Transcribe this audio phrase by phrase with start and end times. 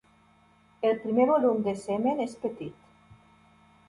[0.87, 2.89] El primer volum de semen és petit.